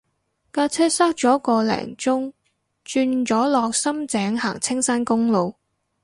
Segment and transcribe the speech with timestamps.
[0.51, 2.33] 架車塞咗個零鐘
[2.83, 5.53] 轉咗落深井行青山公路